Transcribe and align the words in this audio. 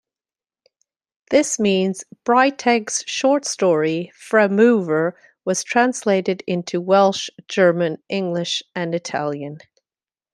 This 1.29 1.59
means 1.59 2.03
Breiteig's 2.25 3.03
short 3.05 3.45
story 3.45 4.11
"Fremover" 4.19 5.11
was 5.45 5.63
translated 5.63 6.41
into 6.47 6.81
Welsh, 6.81 7.29
German, 7.47 8.01
English 8.09 8.63
and 8.75 8.95
Italian. 8.95 9.59